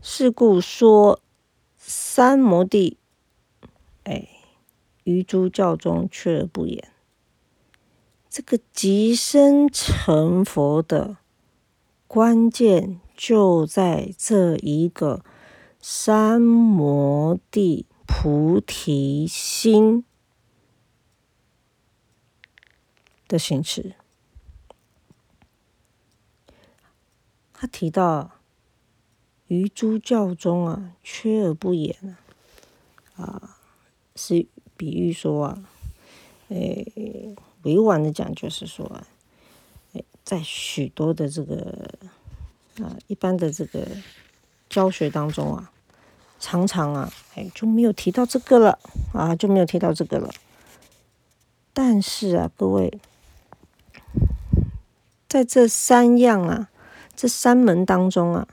[0.00, 1.20] 是故说
[1.76, 2.98] 三摩地，
[4.04, 4.28] 哎，
[5.02, 6.91] 于诸教中却而不言。
[8.32, 11.18] 这个即生成佛的
[12.06, 15.22] 关键就在这一个
[15.82, 20.06] 三摩地菩提心
[23.28, 23.96] 的形式。
[27.52, 28.38] 他提到。
[29.48, 32.16] 于诸教中啊，缺而不言
[33.16, 33.58] 啊，啊，
[34.16, 34.46] 是
[34.78, 35.68] 比喻说啊，
[36.48, 39.04] 诶，委婉的讲就是说啊，
[40.24, 41.90] 在许多的这个
[42.78, 43.86] 啊一般的这个
[44.68, 45.70] 教学当中啊，
[46.40, 48.78] 常常啊，哎就没有提到这个了
[49.12, 50.30] 啊，就没有提到这个了。
[51.72, 53.00] 但是啊，各位，
[55.28, 56.68] 在这三样啊，
[57.16, 58.46] 这三门当中啊。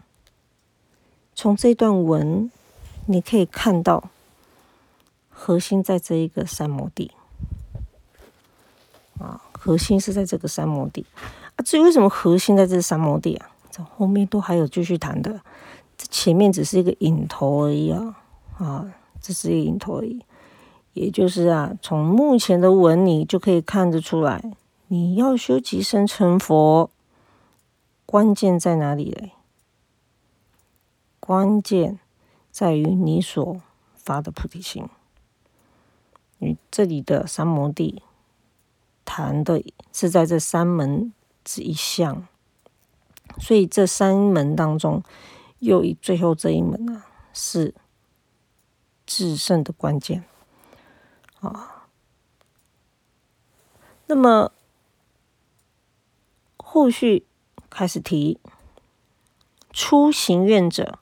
[1.35, 2.51] 从这段文，
[3.05, 4.09] 你可以看到
[5.29, 7.11] 核心在这一个三摩地
[9.19, 11.05] 啊，核心是在这个三摩地
[11.55, 11.61] 啊。
[11.63, 15.41] 至于为什么核心在这三摩地啊，这后面都还有继续谈的，
[15.97, 18.17] 这前面只是一个引头而已啊
[18.57, 20.25] 啊，这是一个引头而已。
[20.93, 24.43] 也就是啊，从目前的文你就可以看得出来，
[24.87, 26.89] 你要修即生成佛，
[28.05, 29.33] 关键在哪里嘞？
[31.19, 31.99] 关键
[32.49, 33.61] 在于你所
[33.93, 34.87] 发的菩提心。
[36.39, 38.01] 你这里的三摩地
[39.11, 41.11] 谈的是在这三门
[41.43, 42.27] 之一项，
[43.39, 45.01] 所以这三门当中，
[45.57, 47.73] 又以最后这一门啊是
[49.07, 50.23] 制胜的关键
[51.39, 51.87] 啊。
[54.05, 54.51] 那么
[56.57, 57.25] 后续
[57.67, 58.39] 开始提
[59.71, 60.99] 出行愿者。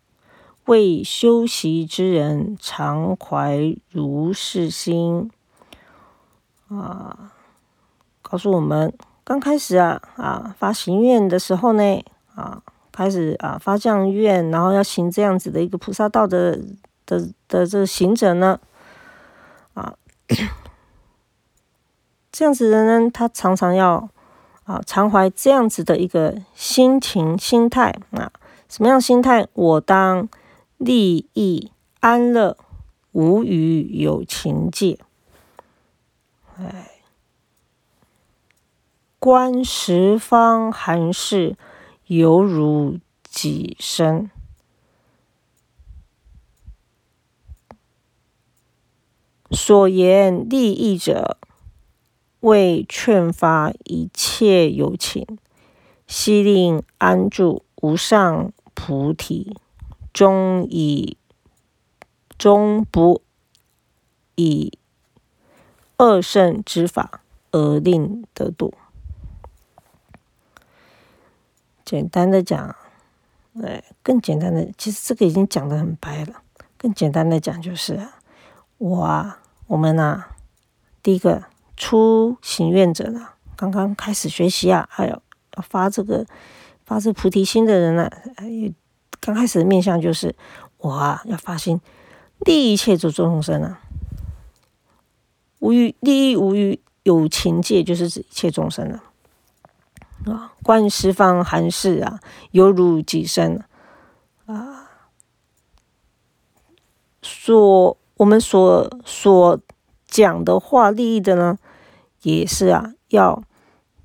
[0.65, 5.31] 为修习之人，常怀如是心
[6.67, 7.36] 啊！
[8.29, 12.03] 告诉我们，刚开始啊啊发行愿的时候呢
[12.35, 12.61] 啊，
[12.91, 16.59] 开始啊发这样愿，然后要行这样子的一个菩萨道的
[17.05, 18.59] 的的这个行者呢
[19.73, 19.95] 啊，
[22.31, 24.09] 这样子的人，他常常要
[24.65, 28.31] 啊常怀这样子的一个心情心态啊，
[28.67, 29.47] 什么样心态？
[29.53, 30.27] 我当。
[30.79, 31.71] 利益
[32.01, 32.55] 安乐
[33.11, 34.99] 无余有情界，
[36.55, 36.96] 哎，
[39.27, 41.57] 观十方寒士
[42.05, 42.97] 犹如
[43.29, 44.31] 己身。
[49.51, 51.37] 所言利益者，
[52.39, 55.27] 为劝发一切有情，
[56.07, 59.57] 悉令安住无上菩提。
[60.13, 61.17] 终以
[62.37, 63.21] 终不
[64.35, 64.79] 以
[65.97, 67.21] 恶圣之法
[67.51, 68.73] 而令得度。
[71.87, 72.75] 简单的讲，
[73.63, 76.41] 哎，更简单的，其实这个已经讲的很白了。
[76.77, 77.97] 更简单的讲，就是
[78.77, 80.35] 我啊，我们啊，
[81.01, 81.45] 第一个
[81.77, 85.21] 初行愿者呢，刚刚开始学习啊，还有
[85.63, 86.25] 发这个
[86.83, 88.73] 发这菩提心的人呢，还有。
[89.19, 90.33] 刚开始的面相就是
[90.77, 91.81] 我啊，要发心
[92.41, 93.81] 利益一切诸众生啊，
[95.59, 99.03] 无欲利益无欲有情界，就是指一切众生啊。
[100.25, 102.19] 啊，观十方寒士啊，
[102.51, 103.63] 犹如己身
[104.45, 104.89] 啊。
[107.21, 109.59] 所我们所所
[110.07, 111.57] 讲的话，利益的呢，
[112.21, 113.43] 也是啊，要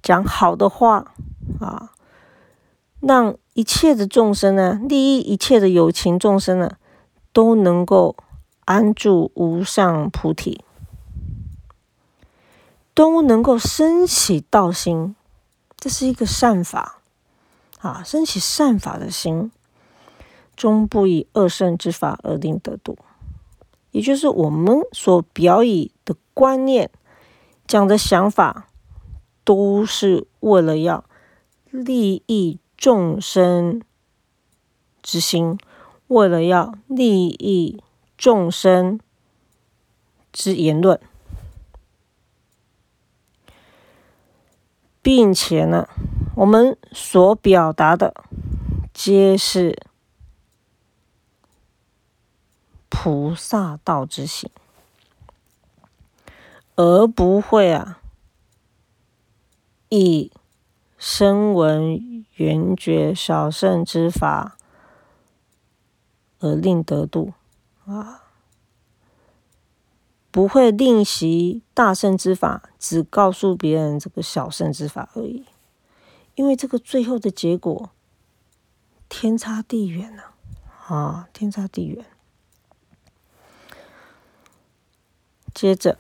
[0.03, 1.13] 讲好的话
[1.61, 1.93] 啊，
[3.01, 3.37] 让。
[3.55, 6.77] 一切的众生呢，利益一切的有情众生呢，
[7.35, 8.17] 都能够
[8.65, 10.65] 安住无上菩提，
[12.95, 15.15] 都能够升起道心，
[15.83, 17.01] 这是一个善法
[17.81, 19.51] 啊，升起善法的心，
[20.55, 22.97] 终不以恶胜之法而令得度。
[23.91, 26.89] 也就是我们所表以的观念、
[27.67, 28.69] 讲的想法，
[29.43, 31.05] 都是为了要
[31.71, 32.61] 利益。
[32.77, 33.81] 众生
[35.05, 35.57] 之心，
[36.09, 37.81] 为了要利益
[38.19, 38.99] 众生
[40.33, 41.01] 之言论，
[45.03, 45.89] 并且呢，
[46.37, 48.15] 我们所表达的
[48.95, 49.83] 皆是
[52.89, 54.49] 菩萨道之行，
[56.77, 58.01] 而不会啊
[59.91, 60.33] 以。
[61.05, 64.57] 声闻缘觉小圣之法，
[66.39, 67.33] 而令得度
[67.87, 68.22] 啊，
[70.33, 75.45] 不会另习大圣之法，只告诉别人这个小圣之法而已。
[76.35, 77.91] 因为这个最后的结果
[79.11, 80.23] 天差地远呐，
[80.89, 82.07] 啊，天差地远。
[85.55, 85.99] 接着，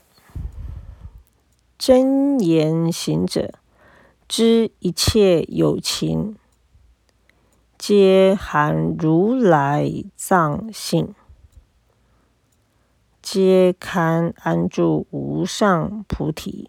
[1.76, 3.52] 真言行者
[4.26, 6.36] 知一切有情，
[7.76, 11.14] 皆含如来藏性，
[13.22, 16.68] 皆堪安住无上菩提。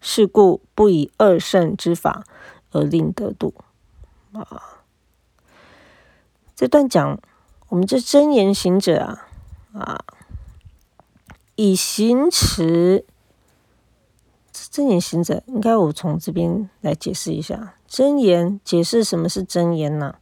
[0.00, 2.24] 是故不以二圣之法
[2.72, 3.54] 而令得度。
[4.32, 4.84] 啊，
[6.54, 7.20] 这段讲
[7.68, 9.26] 我们这真言行者啊，
[9.72, 10.04] 啊。
[11.56, 13.04] 以行持
[14.52, 18.60] 真言行者，应该我从这边来解释一下真言。
[18.64, 20.16] 解释什么是真言呢？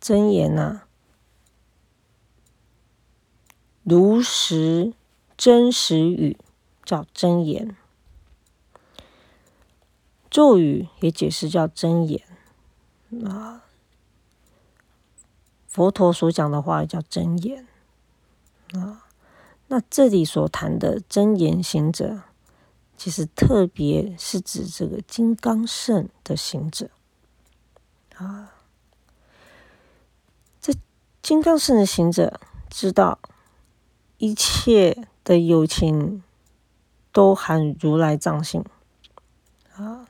[0.00, 0.82] 真言呐，
[3.88, 4.92] 如实
[5.36, 6.36] 真实语
[6.84, 7.76] 叫真言。
[10.28, 12.20] 咒语也解释叫真言。
[13.24, 13.62] 啊，
[15.68, 17.64] 佛陀所讲的话叫真言。
[18.72, 19.06] 啊。
[19.68, 22.22] 那这里所谈的真言行者，
[22.96, 26.90] 其实特别是指这个金刚圣的行者
[28.16, 28.52] 啊。
[30.60, 30.74] 这
[31.22, 33.20] 金刚圣的行者知道
[34.18, 36.22] 一切的有情
[37.12, 38.64] 都含如来藏性
[39.74, 40.06] 啊。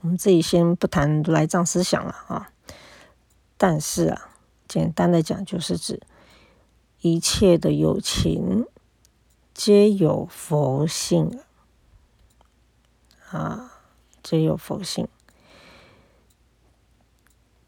[0.00, 2.52] 我们这里先不谈如来藏思想了啊，
[3.56, 4.30] 但是啊，
[4.66, 6.00] 简单的讲就是指。
[7.02, 8.66] 一切的有情
[9.54, 11.40] 皆有佛性
[13.30, 13.72] 啊，
[14.22, 15.08] 皆有佛性，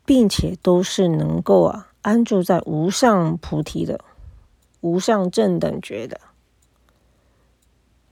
[0.04, 4.04] 并且都是能够啊安住在无上菩提的
[4.82, 6.20] 无上正等觉的，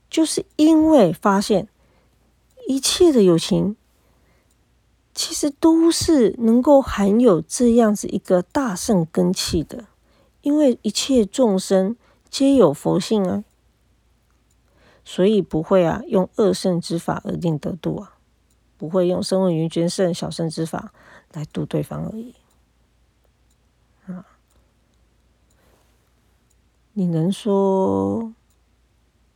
[0.09, 1.69] 就是因为发现
[2.67, 3.77] 一切的有情
[5.15, 9.85] 其实都是能够含有这样子一个大圣根器的。
[10.43, 11.97] 因为一切众生
[12.31, 13.45] 皆有佛性啊，
[15.05, 18.17] 所以不会啊用恶圣之法而定得度啊，
[18.79, 20.95] 不会用声闻缘觉圣小圣之法
[21.35, 22.35] 来度对方而已
[26.93, 28.33] 你能说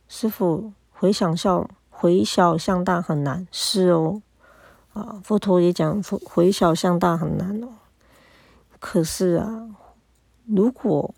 [0.07, 4.21] 师傅回想笑回小向大很难是哦
[4.93, 7.69] 啊，佛陀也讲回小向大很难哦，
[8.79, 9.69] 可是啊。
[10.45, 11.15] 如果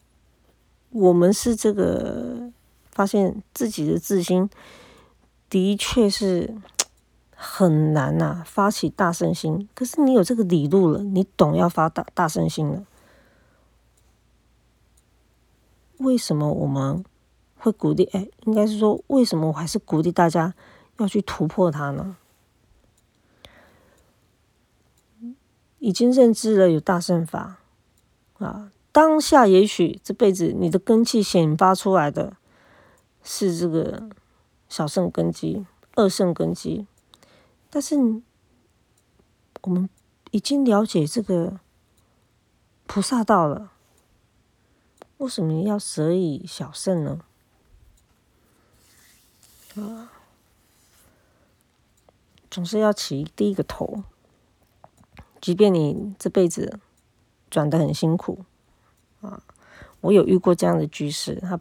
[0.92, 2.50] 我们是这个
[2.90, 4.50] 发现自己的自心
[5.50, 6.56] 的确是
[7.36, 9.68] 很难呐，发起大圣心。
[9.76, 12.86] 可是你有这个理路了，你懂要发大大圣心了。
[15.98, 17.04] 为什么我们
[17.58, 18.06] 会鼓励？
[18.14, 20.54] 哎，应该是说，为什么我还是鼓励大家
[20.98, 22.18] 要去突破它呢？
[25.80, 27.58] 已经认知了有大圣法
[28.40, 28.72] 啊。
[28.92, 32.36] 当下也许这辈子你的根气显发出来的
[33.24, 34.10] 是这个
[34.68, 36.88] 小圣根基、二圣根基，
[37.70, 37.96] 但是
[39.62, 39.88] 我们
[40.32, 41.60] 已经了解这个
[42.88, 43.72] 菩萨道了，
[45.18, 47.20] 为什么要舍以小圣呢？
[49.76, 50.12] 啊，
[52.50, 54.04] 总是要起第一个头，
[55.42, 56.80] 即便你这辈子
[57.50, 58.46] 转的很辛苦。
[59.22, 59.42] 啊，
[60.02, 61.60] 我有遇过这样的居士，他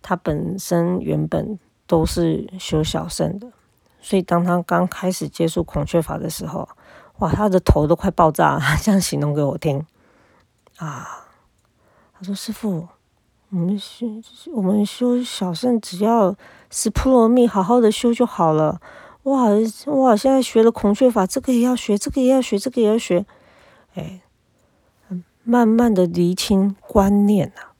[0.00, 3.52] 他本身原本都是修小圣的，
[4.00, 6.68] 所以当他刚开始接触孔雀法的时候，
[7.18, 9.84] 哇，他的头都快爆炸了， 这样形容给我听。
[10.76, 11.27] 啊，
[12.18, 12.88] 他说：“师傅，
[13.50, 14.06] 我们修
[14.52, 16.34] 我们修小圣，只要
[16.70, 18.80] 是普罗蜜，好好的修就好了。”
[19.24, 19.44] 哇
[19.86, 23.24] 哇，现在学了孔雀法，这个也要学，这个也要学，这个也要学，
[23.94, 24.22] 哎。
[25.44, 27.72] 慢慢的厘清观念啊，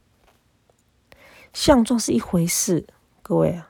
[1.53, 2.87] 相状是一回事，
[3.21, 3.69] 各位啊，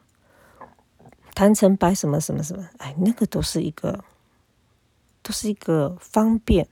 [1.35, 4.05] 坛城摆什么什么什么，哎，那个都是一个，
[5.21, 6.69] 都是一个方便，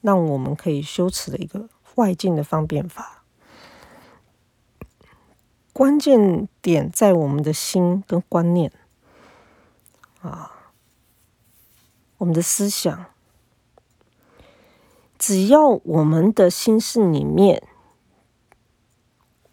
[0.00, 3.19] 让我们可以修持的一个外境的方便法。
[5.80, 8.70] 关键点在我们的心跟观念
[10.20, 10.74] 啊，
[12.18, 13.06] 我们的思想。
[15.18, 17.66] 只要我们的心事里面，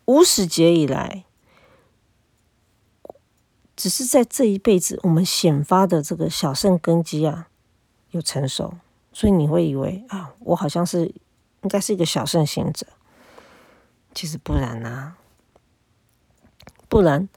[0.04, 1.24] 无始劫以来，
[3.78, 7.48] 只是在这一辈子，我们显发的这个小圣根基啊，
[8.12, 8.74] 有成熟，
[9.14, 12.86] 所以你会以为啊，我好像是应该是一个小圣行者。
[14.14, 15.16] 其实不然啊，
[16.90, 17.28] 不然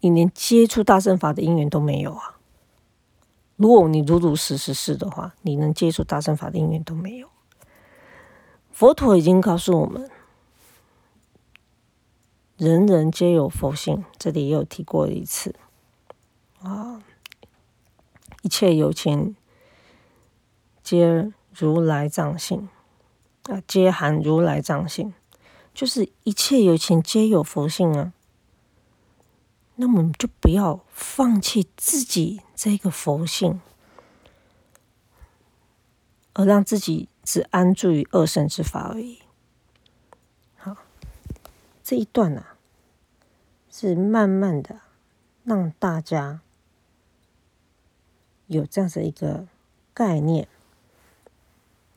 [0.00, 2.38] 你连接触大乘法的因缘都没有啊。
[3.56, 7.28] 如果你如如实实是的话，你能接触大乘法的因缘都没有。
[8.72, 10.10] 佛陀已经告诉我们，
[12.56, 15.54] 人人皆有佛性，这里也有提过一次
[16.62, 17.02] 啊。
[18.40, 19.36] 一切有情
[20.82, 22.68] 皆如来藏性
[23.44, 25.14] 啊，皆含如来藏性，
[25.72, 28.12] 就是一切有情皆有佛性啊。
[29.76, 33.60] 那么你就不要放弃自己这个佛性，
[36.34, 39.20] 而让自己只安住于二圣之法而已。
[40.56, 40.76] 好，
[41.82, 42.56] 这一段啊，
[43.70, 44.82] 是慢慢的
[45.42, 46.40] 让大家
[48.46, 49.48] 有这样子一个
[49.94, 50.46] 概念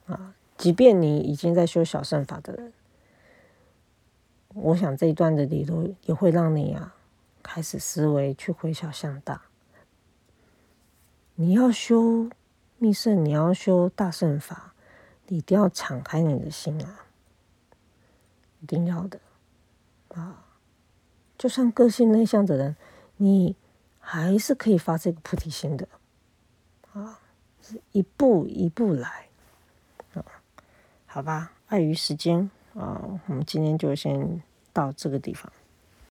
[0.07, 0.33] 啊。
[0.57, 2.73] 即便你已经在修小圣法的人，
[4.53, 6.94] 我想这一段的理论也会让你啊。
[7.45, 9.43] 开始思维去回小向大，
[11.35, 12.27] 你要修
[12.79, 14.73] 密圣，你要修大圣法，
[15.27, 17.05] 你一定要敞开你的心啊，
[18.61, 19.19] 一定要的
[20.09, 20.43] 啊！
[21.37, 22.75] 就算个性内向的人，
[23.17, 23.55] 你
[23.99, 25.87] 还是可以发这个菩提心的
[26.93, 27.19] 啊，
[27.61, 29.27] 是一步一步来
[30.15, 30.25] 啊，
[31.05, 31.51] 好吧？
[31.67, 34.41] 碍于时间啊，我们今天就先
[34.73, 35.51] 到这个地方。